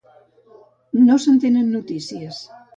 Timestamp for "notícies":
1.77-2.45